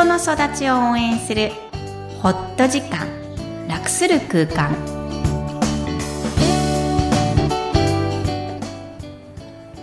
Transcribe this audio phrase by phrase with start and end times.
[0.00, 1.50] 人の育ちを応援する
[2.22, 3.06] ホット時間
[3.68, 4.74] 楽する空間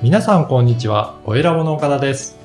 [0.02, 1.20] 皆さんこんにちは。
[1.23, 2.35] おえらぼの岡田です。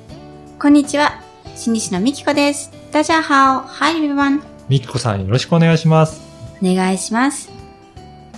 [0.58, 1.22] こんにちは
[1.56, 6.20] 新西のみきこですダジャハオ Hi everyone みきこさんよろしくお願いします。
[6.62, 7.50] お願いします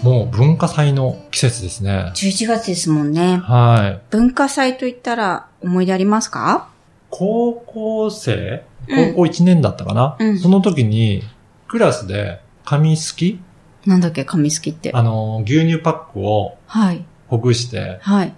[0.05, 2.13] もう文化祭の季節ですね。
[2.15, 4.01] 11月ですもんねはい。
[4.13, 6.69] 文化祭といったら思い出ありますか？
[7.11, 8.33] 高校生？
[8.33, 11.23] うん高校1年だったかな、うんその時に、
[11.69, 13.41] クラスで紙すき？
[13.87, 14.25] なんだっけ？
[14.25, 18.35] 紙好きってあの、牛乳パックをはいほぐして、はい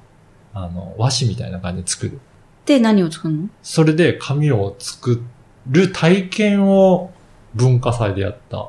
[0.55, 2.21] あの、和紙みたいな感じで作る。
[2.65, 3.49] で何を作るの？
[3.63, 5.23] それで紙を作
[5.69, 7.13] る体験を
[7.55, 8.69] 文化祭でやった。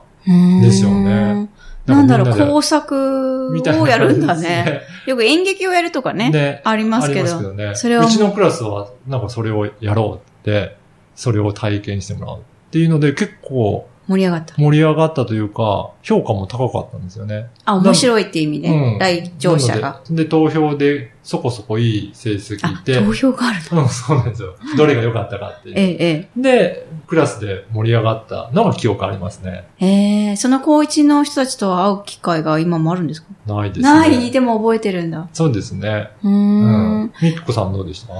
[0.61, 1.49] ですよね
[1.85, 4.81] なんだろう、工作をやるんだね。
[5.05, 6.31] よく演劇をやるとかね。
[6.31, 7.21] ねありますけど。
[7.21, 7.75] ありますけどね。
[7.75, 10.75] それうちのクラスは、なんかそれをやろうって、
[11.17, 14.53] それを体験してもらうっていうので、結構盛り上がった。
[14.55, 17.47] 盛り上がったというか、評価も高かったんですよね。
[17.65, 20.01] あ、面白いっていう意味で、うん来場者が。
[20.09, 20.23] で。
[20.23, 23.81] で、投票でそこそこいい成績あ、で、投票があるの？
[23.81, 24.55] うん、そうなんですよ。
[24.77, 25.75] どれが良かったかっていう。
[25.75, 29.65] ええ、えで、クラスで盛り上がったのが記憶ありますね。
[29.81, 29.85] え。
[29.87, 33.27] ええ、その高一の人たちと会う機会が今もあるんですか？
[33.45, 33.89] ないですね。
[33.89, 35.27] ない、でも覚えてるんだ。
[35.33, 36.11] そうですね。
[36.23, 36.29] うー。
[36.29, 37.13] うんん。
[37.21, 38.13] みきこさんどうでした？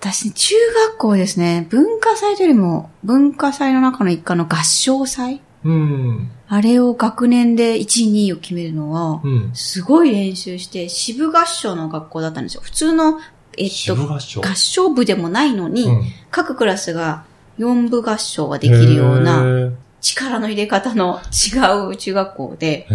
[0.00, 0.54] 私、中
[0.90, 6.30] 学校ですね、文化祭というよりも、文化祭の中の一環の合唱祭うん。
[6.46, 9.50] あれを学年で1位、2位を決めるのは、うん。
[9.54, 12.60] すごい練習して、支部合唱の学校だったんですよ。
[12.62, 13.18] 普通の、
[13.56, 14.40] えっと、合唱？
[14.40, 17.24] 合唱部でもないのに、うん各クラスが
[17.58, 21.58] 4部合唱ができるようなへ力の入れ方の違
[21.90, 22.86] う中学校で、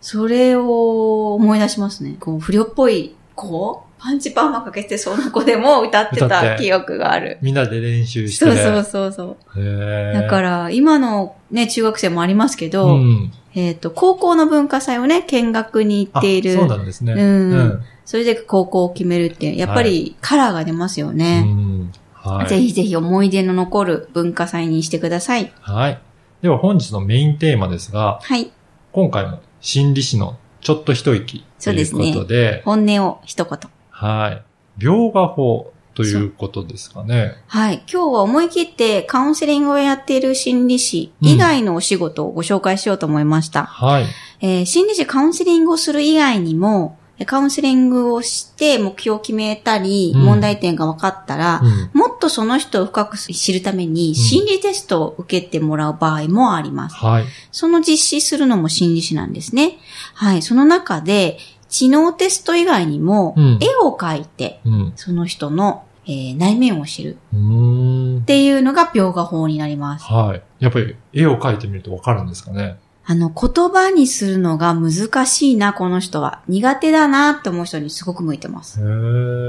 [0.00, 2.16] それを思い出しますね。
[2.20, 7.38] こう、不良っぽい子パンチパーマかけてそうな子でも歌ってた記憶がある。
[7.42, 8.46] ーみんなで練習して。
[8.46, 10.14] そうそうそうそう。
[10.14, 13.32] だから、今のね、中学生もありますけうど、ん。
[13.54, 16.54] えっ、と、高校の文化祭をね、見学に行あっている。
[16.54, 17.12] そうなんですね。
[17.12, 21.42] うんそれで高校を決めるって、やっぱりカラーが出ますようね。
[21.42, 21.92] ん。
[22.14, 22.48] はい。
[22.48, 25.52] ぜひぜひ思い出の残る文化祭にしてください。
[25.60, 26.00] はい。
[26.42, 28.50] では本日のメインテーマですが、はい。
[28.92, 33.70] 今回も心理師のちょっと一息というそうですねことで、本音を一言。
[34.00, 34.42] は
[34.78, 34.82] い。
[34.82, 37.34] 描画法ということですかね。
[37.46, 37.82] はい。
[37.92, 43.64] 今日は思い切ってカウンセリングをやっている心理師以外のお仕事をご紹介しようと思いました。
[43.64, 44.06] はい。
[44.40, 51.90] えー心理師カウンセリングをする以外にも、えカウンセリングをして目標を決めたり、うん問題点が分かったら、うん。
[51.92, 56.96] もっとその人を深く知るために心理テストを受けてもらう場合もあります。
[56.96, 57.24] はい。
[57.52, 59.76] その実施するのも心理師なんですね。
[60.14, 60.40] はい。
[60.40, 61.36] その中で、
[61.70, 64.92] 知能テスト以外にも、うん絵を描いて、うん。
[64.96, 68.24] その人の、えー内面を知るっ。
[68.26, 70.04] ていうのが描画法になります。
[70.04, 70.42] はい。
[70.58, 72.78] やっぱり絵を描いてみるとわかるんですかね。
[73.06, 76.42] あの、言葉にするのが難しいな、この人は。
[76.48, 78.80] 苦手だなって思う人にすごく向いてます。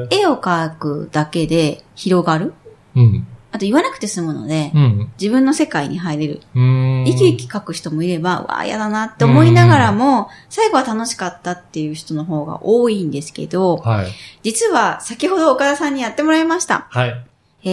[0.09, 2.53] 絵を描くだけで広がる
[2.95, 3.27] うん。
[3.53, 5.11] あと言わなくて済むので、うん。
[5.19, 6.41] 自分の世界に入れる。
[6.53, 14.07] 生き生き描く人もいれば、わあ、嫌だなって思いながらも、最後は楽しかったっていう人の方が多いんですけど、はい。
[14.43, 16.87] 実は先ほど岡田さんにやってもらいました。
[16.89, 17.25] はい。
[17.63, 17.69] え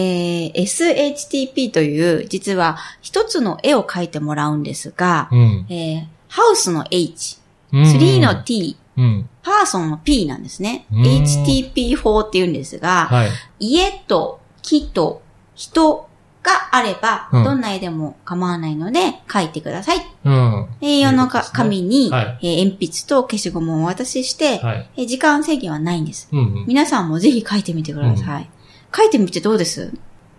[0.47, 5.65] ー、SHTP という、実は一つの絵を描いてもらうんですが、うん。
[5.69, 7.37] えー、ハウスの H、
[7.71, 9.29] うん3の T、うん。
[9.43, 10.85] パーソンの P なんですね。
[10.91, 13.29] うん HTP 法って言うんですが、はい。
[13.59, 15.21] 家と木と
[15.59, 16.07] 人
[16.41, 19.97] があれば、うんどんな絵でも構わないので描いてください。
[20.23, 20.63] うん。
[20.81, 24.89] A4 の紙に、はいえー鉛筆と消しゴムをお渡しして、はい。
[24.95, 26.29] えー時間制限はないんです。
[26.31, 26.65] うん。
[26.65, 28.49] 皆さんもぜひ描いてみてください。
[28.91, 29.91] 描いてみてどうです？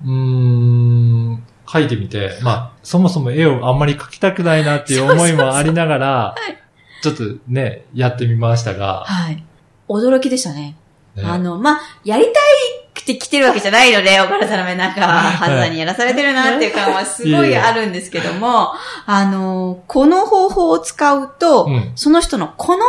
[0.04, 1.44] うーん。
[1.66, 6.34] 描いてみて、まあ、そもそも絵をあんまり描きたくないなっていう思いもありながら、
[7.02, 9.44] ちょっとね、やってみましたが、はい。
[9.88, 10.76] 驚きでしたね。
[11.14, 12.32] ねあの、まあ、やりたい
[13.00, 18.72] くて来てるわけじゃないので、岡田さんの目なんか、はずさにやらされてるなっていう感はすごいあるんですけども、
[19.06, 21.92] あの、この方法を使うと、うん。
[21.94, 22.84] その人のこの、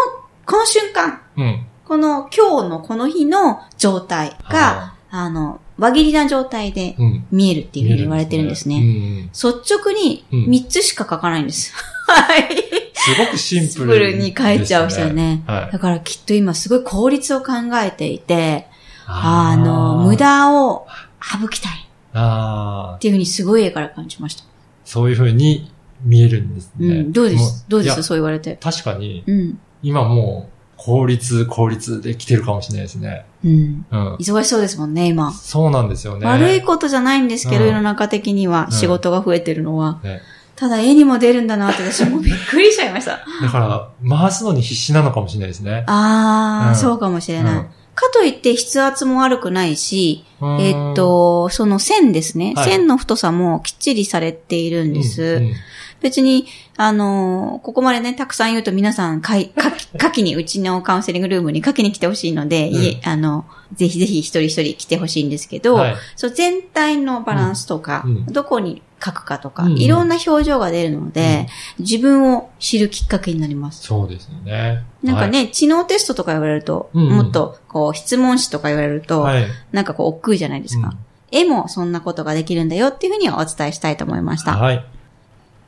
[0.46, 1.66] この瞬間、うん。
[1.86, 7.26] この今日のこの日の状態が、あの、輪切りな状態でうん。
[7.32, 8.76] 見えるっていうふうに言われてるんですね。
[8.76, 9.30] うん。
[9.30, 11.74] 率直にうん3つしか書かないんです。
[12.08, 12.48] はい。
[12.94, 15.44] すごくシンシプル、ンプルに書いちゃう人ね。
[15.48, 15.80] はいだ。
[15.80, 17.54] からきっと今すごい効率を考
[17.84, 18.68] えていて、
[19.08, 20.16] ああの、無。
[20.18, 20.88] 駄を
[21.22, 21.76] 省きたいっ
[22.14, 24.44] ああ、ていうふうにすごい絵から感じました。
[24.86, 25.72] そういう風に
[26.04, 26.88] 見えるんですね。
[26.88, 27.14] うん。
[27.14, 28.04] どうでもすどうです？
[28.04, 28.58] そう言われて。
[28.62, 29.60] 確かに、うん。
[29.82, 33.26] 今もう効率、効率で来てるかもしれないですね。
[33.46, 33.86] うん。
[33.90, 34.16] うん。
[34.16, 35.32] 忙しそうですもんね、今。
[35.32, 36.26] そうなんですよね。
[36.26, 40.00] 悪いことじゃないんですけど、うん世の中的にはうん仕事が増えてるのは。
[40.04, 40.22] ね
[40.56, 43.26] ただ絵にも出るんだなって私もびっくりしちゃいました。
[43.42, 45.86] だから、回すのに必死なのかもしれないですね。
[45.88, 47.56] あー、うんそうかもしれない。
[47.56, 47.66] うん
[47.96, 52.54] かといって筆圧も悪くないし、うんえっ、と、その線ですね。
[52.56, 55.22] はい線の太さもきっちりされているんです。
[55.22, 55.54] うんうん
[56.02, 56.48] 別に、
[56.78, 63.46] あのーここまでね、たくさん言うと皆さん、かい、 かき、かきに、うちのカウンセリングルームにかきに来てほしいので、うんいえ、あの、
[63.76, 65.96] ぜひぜひ一人一人来てほしいんですけど、はい。
[66.16, 71.48] そう、全体のバランスとか、どこに書くかとか、うんうんいろんな表情が出るので、
[71.80, 73.84] 自分を知るきっかけになります。
[73.84, 74.84] そうですよね。
[75.04, 79.42] なんかね、知能テストとか言われると、うんうんもっと、こう、質問紙とか言われると、はい。
[79.42, 79.52] はい。
[79.72, 80.94] なんかこう、億劫じゃないですか。
[81.32, 84.52] 絵もそんなことができるんだよっていうふうにはお伝えしたいと思いました。
[84.54, 84.86] うんはい。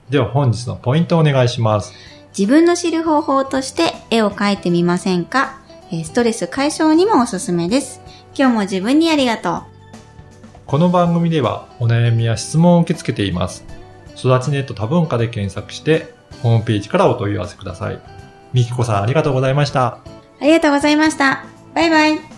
[0.10, 1.94] では本日のポイントをお願いします。
[2.38, 5.62] 自分の知る方法として絵を描いてみませんか？
[5.90, 8.02] えーストレス解消にもおすすめです。
[8.38, 9.73] 今日も自分にありがとう。
[10.74, 13.64] この番組ではお悩みや質問を受け付けています。
[14.18, 18.02] 育ちネット多文化で検索して、ホームページからお問い合わせください。
[18.54, 20.00] みきこさんありがとうございました。
[20.00, 20.04] あ
[20.42, 21.46] りがとうございました。
[21.76, 22.33] バイバイ。